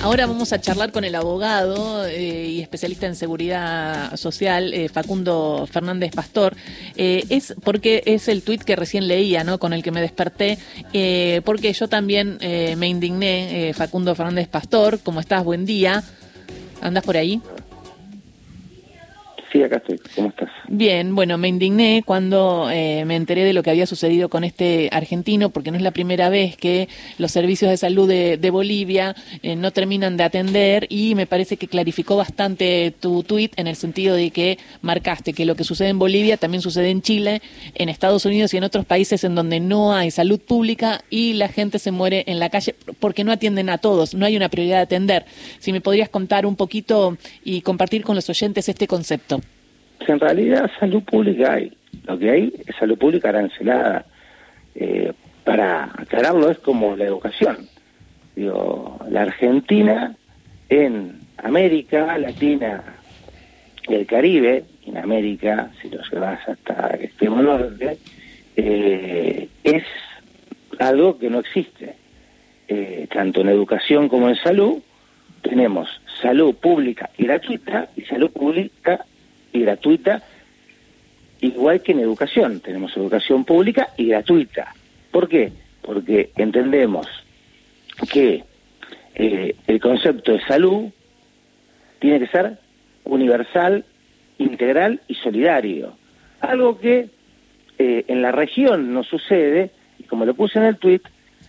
[0.00, 5.68] Ahora vamos a charlar con el abogado eh, y especialista en seguridad social, eh, Facundo
[5.70, 6.56] Fernández Pastor.
[6.96, 9.58] Eh, es porque es el tuit que recién leía, ¿no?
[9.58, 10.58] Con el que me desperté,
[11.44, 15.00] porque yo también me indigné, Facundo Fernández Pastor.
[15.02, 15.44] ¿Cómo estás?
[15.44, 16.04] Buen día.
[16.80, 17.42] ¿Andas por ahí?
[20.68, 24.88] Bien, bueno, me indigné cuando eh, me enteré de lo que había sucedido con este
[24.92, 29.56] argentino, porque no es la primera vez que los servicios de salud de, Bolivia eh,
[29.56, 34.14] no terminan de atender y me parece que clarificó bastante tu tuit en el sentido
[34.14, 37.42] de que marcaste que lo que sucede en Bolivia también sucede en Chile,
[37.74, 41.48] en Estados Unidos y en otros países en donde no hay salud pública y la
[41.48, 44.76] gente se muere en la calle porque no atienden a todos, no hay una prioridad
[44.76, 45.26] de atender.
[45.58, 49.40] Si me podrías contar un poquito y compartir con los oyentes este concepto
[50.06, 51.72] en realidad salud pública hay.
[52.06, 54.04] Lo que hay es salud pública arancelada.
[54.74, 55.12] Eh,
[55.44, 57.68] para aclararlo es como la educación.
[58.36, 60.14] Digo, la Argentina
[60.68, 62.82] en América Latina
[63.88, 67.98] y el Caribe, en América, si lo llevas hasta el extremo norte,
[68.56, 69.84] eh, es
[70.78, 71.94] algo que no existe.
[72.68, 74.78] Eh, tanto en educación como en salud,
[75.42, 75.88] tenemos
[76.20, 79.04] salud pública y gratuita y salud pública
[79.52, 80.22] y gratuita,
[81.40, 82.60] igual que en educación.
[82.60, 84.74] Tenemos educación pública y gratuita.
[85.10, 85.52] ¿Por qué?
[85.82, 87.06] Porque entendemos
[88.12, 88.44] que
[89.14, 90.90] eh, el concepto de salud
[91.98, 92.58] tiene que ser
[93.04, 93.84] universal,
[94.38, 95.94] integral y solidario.
[96.40, 97.08] Algo que
[97.78, 101.02] eh, en la región no sucede, y como lo puse en el tuit,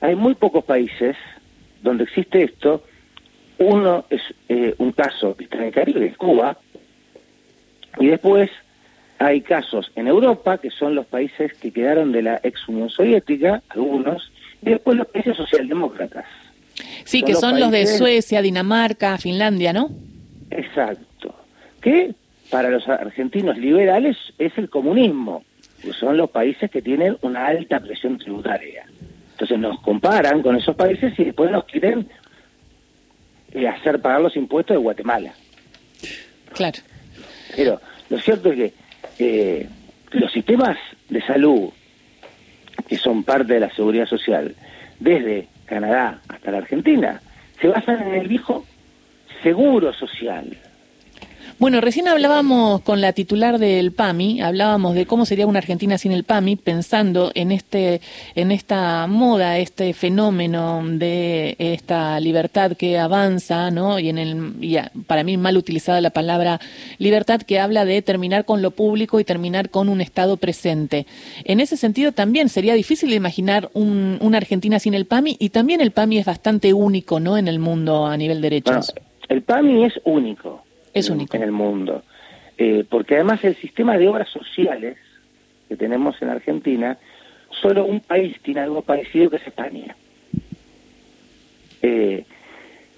[0.00, 1.16] hay muy pocos países
[1.82, 2.84] donde existe esto.
[3.58, 6.58] Uno es eh, un caso está en el Caribe, Cuba,
[7.98, 8.50] y después
[9.18, 13.62] hay casos en Europa, que son los países que quedaron de la ex Unión Soviética,
[13.68, 14.30] algunos,
[14.62, 16.26] y después los países socialdemócratas.
[17.04, 19.90] Sí, que son los de Suecia, Dinamarca, Finlandia, ¿no?
[20.50, 21.34] Exacto.
[21.80, 22.14] Que
[22.50, 25.44] para los argentinos liberales es el comunismo,
[25.82, 28.84] que son los países que tienen una alta presión tributaria.
[29.32, 32.08] Entonces nos comparan con esos países y después nos quieren
[33.52, 35.34] eh, hacer pagar los impuestos de Guatemala.
[36.52, 36.78] Claro.
[37.56, 38.72] Pero lo cierto es que
[39.18, 39.68] eh,
[40.12, 40.76] los sistemas
[41.08, 41.70] de salud,
[42.88, 44.54] que son parte de la seguridad social,
[45.00, 47.20] desde Canadá hasta la Argentina,
[47.60, 48.64] se basan en el viejo
[49.42, 50.56] seguro social.
[51.64, 56.12] Bueno, recién hablábamos con la titular del PAMI, hablábamos de cómo sería una Argentina sin
[56.12, 58.02] el PAMI, pensando en este,
[58.34, 63.98] en esta moda, este fenómeno de esta libertad que avanza, ¿no?
[63.98, 64.76] Y en el, y
[65.06, 66.60] para mí mal utilizada la palabra
[66.98, 71.06] libertad que habla de terminar con lo público y terminar con un Estado presente.
[71.44, 75.80] En ese sentido también sería difícil imaginar un, una Argentina sin el PAMI y también
[75.80, 77.38] el PAMI es bastante único, ¿no?
[77.38, 78.92] En el mundo a nivel de derechos.
[79.30, 80.53] el PAMI es único
[80.94, 81.36] es único.
[81.36, 82.02] en el mundo.
[82.56, 84.96] Eh, porque además el sistema de obras sociales
[85.68, 86.98] que tenemos en Argentina,
[87.50, 89.96] solo un país tiene algo parecido que es España.
[91.82, 92.24] Eh,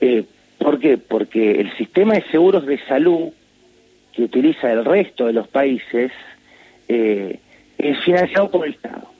[0.00, 0.24] eh,
[0.58, 0.98] ¿Por qué?
[0.98, 3.30] Porque el sistema de seguros de salud
[4.12, 6.12] que utiliza el resto de los países
[6.88, 9.10] es financiado por el Estado.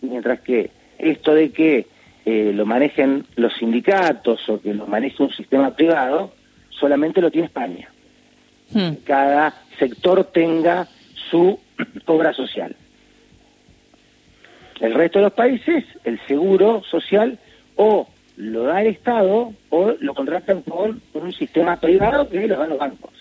[0.00, 1.86] Mientras que esto de que
[2.24, 6.32] lo manejen los sindicatos o que lo maneje un sistema privado,
[6.78, 7.88] solamente lo tiene España.
[8.72, 8.94] Hmm.
[9.04, 10.88] Cada sector tenga
[11.30, 11.58] su
[12.06, 12.74] obra social.
[14.80, 17.38] El resto de los países, el seguro social
[17.76, 22.70] o lo da el Estado o lo contratan con un sistema privado que lo dan
[22.70, 23.12] los bancos.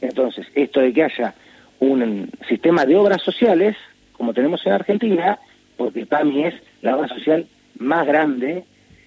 [0.00, 1.34] Entonces, esto de que haya
[1.78, 3.76] un sistema de obras sociales,
[4.12, 5.38] como tenemos en Argentina,
[5.76, 7.46] porque PAMI es la obra social
[7.78, 8.64] más grande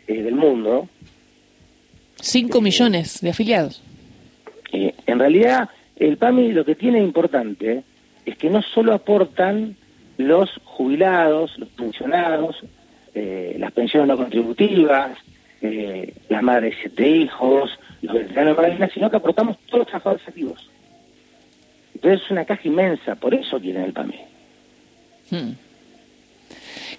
[0.07, 0.87] eh, del mundo,
[2.21, 3.81] 5 millones de afiliados.
[4.71, 7.83] Eh, en realidad, el PAMI lo que tiene importante
[8.25, 9.75] es que no solo aportan
[10.17, 12.57] los jubilados, los pensionados,
[13.13, 15.17] eh, las pensiones no contributivas,
[15.61, 17.71] eh, las madres de siete hijos,
[18.01, 20.69] los veteranos de sino que aportamos todos los trabajadores activos.
[21.95, 24.19] Entonces es una caja inmensa, por eso quieren el PAMI.
[25.31, 25.51] Hmm.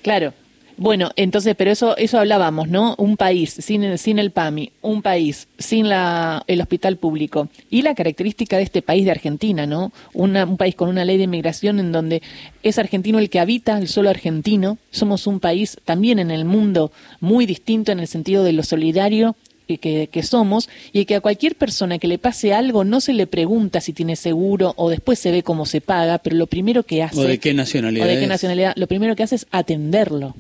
[0.03, 0.33] Claro,
[0.79, 2.95] bueno, entonces, pero eso, eso hablábamos, ¿no?
[2.99, 7.49] Un país sin, sin el PAMI, un país sin la, el hospital público.
[7.69, 9.93] Y la característica de este país de Argentina, ¿no?
[10.15, 12.23] un país con una ley de inmigración en donde
[12.63, 14.79] es argentino el que habita, el solo argentino.
[14.93, 19.35] Somos un país también en el mundo muy distinto en el sentido de lo solidario
[19.67, 23.27] que, que, somos y que a cualquier persona que le pase algo no se le
[23.27, 27.03] pregunta si tiene seguro o después se ve cómo se paga, pero lo primero que
[27.03, 27.21] hace...
[27.21, 28.07] O de qué nacionalidad.
[28.07, 28.73] O de qué nacionalidad.
[28.77, 30.35] Lo primero que hace es atenderlo.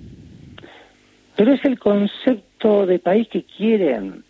[1.39, 4.25] Pero es el concepto de país que quieren,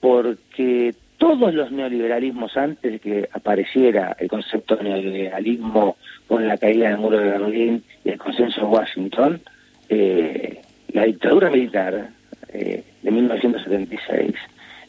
[0.00, 5.96] porque todos los neoliberalismos antes de que apareciera el concepto de neoliberalismo
[6.26, 9.40] con la caída del muro de Berlín y el consenso de Washington,
[9.88, 12.08] eh, la dictadura militar
[12.48, 14.34] eh, de 1976,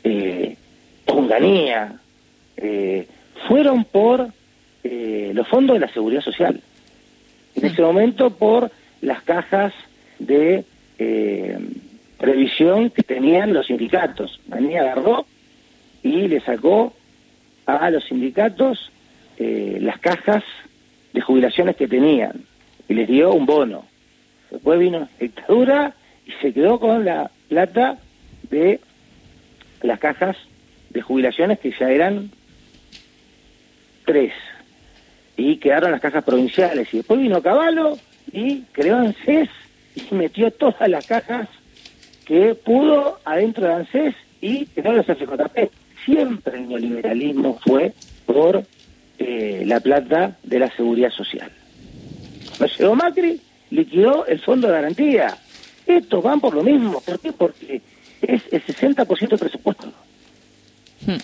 [0.05, 0.57] eh,
[1.05, 1.99] Onganía,
[2.57, 3.07] eh,
[3.47, 4.27] fueron por
[4.83, 6.59] eh, los fondos de la seguridad social.
[7.53, 8.71] En ese momento por
[9.01, 9.71] las cajas
[10.17, 10.65] de
[10.97, 11.57] eh,
[12.17, 14.39] previsión que tenían los sindicatos.
[14.47, 15.25] Manía agarró
[16.01, 16.93] y le sacó
[17.65, 18.91] a los sindicatos
[19.37, 20.43] eh, las cajas
[21.13, 22.45] de jubilaciones que tenían
[22.87, 23.85] y les dio un bono.
[24.51, 25.95] Después vino dictadura
[26.25, 27.97] y se quedó con la plata
[28.49, 28.79] de
[29.81, 30.37] las cajas
[30.89, 32.31] de jubilaciones que ya eran
[34.05, 34.33] tres
[35.35, 37.97] y quedaron las cajas provinciales y después vino Caballo
[38.31, 39.49] y creó ANSES
[39.95, 41.49] y metió todas las cajas
[42.25, 45.71] que pudo adentro de ANSES y creó los FJP.
[46.05, 47.93] Siempre el neoliberalismo fue
[48.25, 48.63] por
[49.19, 51.51] eh, la plata de la seguridad social.
[52.57, 53.41] Cuando Macri,
[53.71, 55.37] liquidó el fondo de garantía.
[55.85, 57.01] Estos van por lo mismo.
[57.01, 57.33] ¿Por qué?
[57.33, 57.81] Porque
[58.21, 59.87] es el 60% del presupuesto.
[61.05, 61.17] Hmm.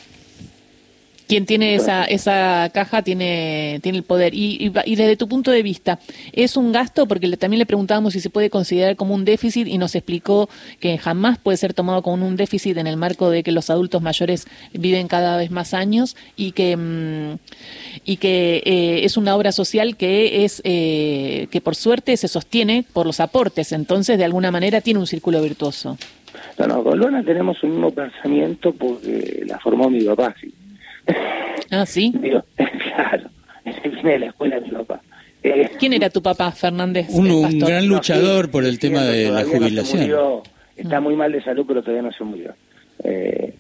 [1.29, 4.33] Quien tiene esa, esa caja tiene, tiene el poder.
[4.33, 5.99] Y, y, y, desde tu punto de vista,
[6.33, 7.05] ¿es un gasto?
[7.05, 10.49] Porque le, también le preguntábamos si se puede considerar como un déficit y nos explicó
[10.79, 14.01] que jamás puede ser tomado como un déficit en el marco de que los adultos
[14.01, 17.37] mayores viven cada vez más años y que, mmm,
[18.05, 22.85] y que eh, es una obra social que, es, eh, que por suerte se sostiene
[22.91, 23.71] por los aportes.
[23.71, 25.95] Entonces, de alguna manera, tiene un círculo virtuoso.
[26.57, 30.51] No, no, con Luana tenemos un mismo pensamiento porque la formó mi papá, sí.
[31.71, 32.13] Ah, sí.
[32.19, 33.29] Digo, claro,
[33.83, 35.01] viene de la escuela de mi papá.
[35.41, 37.07] Eh, ¿Quién era tu papá, Fernández?
[37.09, 40.01] Un, un gran luchador no, sí, por el tema de la jubilación.
[40.01, 40.43] No murió,
[40.75, 42.53] está muy mal de salud, pero todavía no se murió.
[43.03, 43.53] Eh,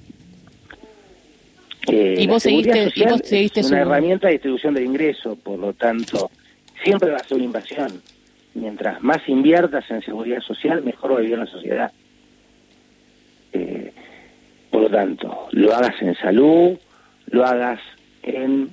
[1.87, 3.89] eh, ¿Y, vos seguiste, ¿Y vos seguiste es una su...
[3.89, 6.29] herramienta de distribución del ingreso, por lo tanto,
[6.83, 8.01] siempre va a ser una inversión.
[8.55, 11.91] Mientras más inviertas en seguridad social, mejor va a vivir la sociedad.
[13.53, 13.93] Eh,
[14.69, 16.77] por lo tanto, lo hagas en salud,
[17.31, 17.79] lo hagas
[18.23, 18.69] en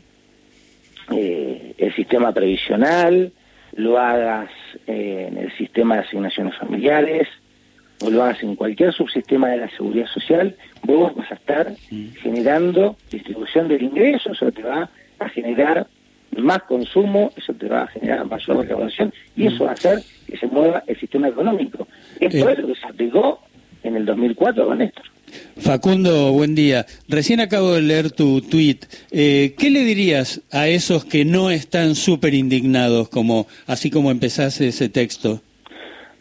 [1.10, 3.32] eh, el sistema previsional,
[3.74, 4.50] lo hagas
[4.86, 7.28] eh, en el sistema de asignaciones familiares,
[8.02, 11.74] o lo hagas en cualquier subsistema de la seguridad social, vos vas a estar
[12.22, 15.86] generando distribución del ingreso, eso te va a generar
[16.36, 20.36] más consumo, eso te va a generar mayor recaudación y eso va a hacer que
[20.36, 21.88] se mueva el sistema económico.
[22.20, 22.52] Esto eh.
[22.52, 23.40] es lo que se aplicó
[23.82, 25.15] en el 2004 con Néstor.
[25.58, 26.86] Facundo, buen día.
[27.08, 28.78] Recién acabo de leer tu tweet.
[29.10, 34.68] Eh, ¿Qué le dirías a esos que no están súper indignados, como así como empezaste
[34.68, 35.42] ese texto?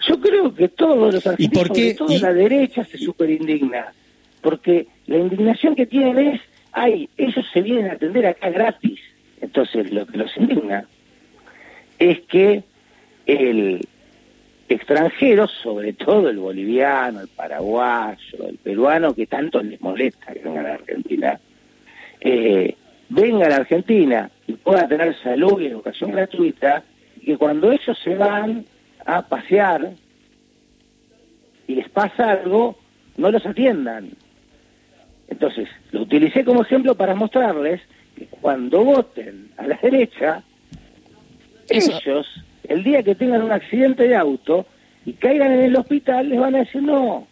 [0.07, 1.95] Yo creo que todos los argentinos, ¿Y por qué?
[1.95, 2.19] sobre todo ¿Y?
[2.19, 3.93] la derecha, se súper indigna.
[4.41, 6.41] Porque la indignación que tienen es,
[6.71, 8.99] ay, ellos se vienen a atender acá gratis.
[9.41, 10.87] Entonces, lo que los indigna
[11.99, 12.63] es que
[13.25, 13.87] el
[14.67, 20.61] extranjeros, sobre todo el boliviano, el paraguayo, el peruano, que tanto les molesta que venga
[20.61, 21.39] a la Argentina,
[22.21, 22.75] eh,
[23.09, 26.83] venga a la Argentina y pueda tener salud y educación gratuita,
[27.21, 28.65] y que cuando ellos se van
[29.05, 29.91] a pasear
[31.67, 32.77] y les pasa algo,
[33.17, 34.11] no los atiendan.
[35.27, 37.81] Entonces, lo utilicé como ejemplo para mostrarles
[38.15, 40.43] que cuando voten a la derecha,
[41.69, 41.97] Eso.
[41.97, 42.27] ellos
[42.69, 44.65] el día que tengan un accidente de auto
[45.05, 47.27] y caigan en el hospital, les van a decir, no,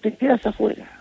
[0.00, 0.93] te quedas afuera.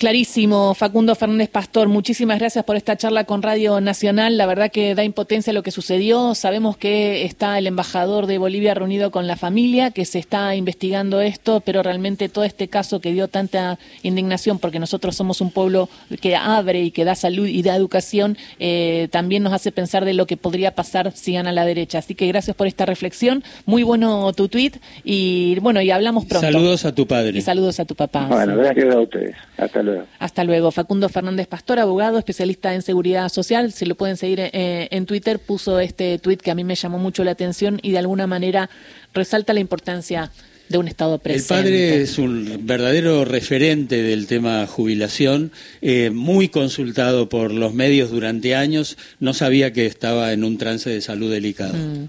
[0.00, 4.38] Clarísimo, Facundo Fernández Pastor, muchísimas gracias por esta charla con Radio Nacional.
[4.38, 6.34] La verdad que da impotencia lo que sucedió.
[6.34, 11.20] Sabemos que está el embajador de Bolivia reunido con la familia, que se está investigando
[11.20, 15.90] esto, pero realmente todo este caso que dio tanta indignación, porque nosotros somos un pueblo
[16.22, 20.14] que abre y que da salud y da educación, eh, también nos hace pensar de
[20.14, 21.98] lo que podría pasar si gana la derecha.
[21.98, 23.44] Así que gracias por esta reflexión.
[23.66, 26.46] Muy bueno tu tweet y bueno, y hablamos pronto.
[26.46, 27.36] Saludos a tu padre.
[27.36, 28.24] Y saludos a tu papá.
[28.24, 29.36] Bueno, gracias a ustedes.
[29.58, 30.06] Hasta luego.
[30.18, 30.70] Hasta luego.
[30.70, 33.72] Facundo Fernández Pastor, abogado, especialista en seguridad social.
[33.72, 36.98] Si lo pueden seguir eh, en Twitter, puso este tuit que a mí me llamó
[36.98, 38.70] mucho la atención y de alguna manera
[39.12, 40.30] resalta la importancia
[40.70, 41.54] de un Estado presente.
[41.54, 45.50] El padre es un verdadero referente del tema jubilación,
[45.82, 48.96] eh, muy consultado por los medios durante años.
[49.18, 51.74] No sabía que estaba en un trance de salud delicado.
[51.74, 52.08] Mm.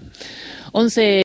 [0.74, 1.20] 11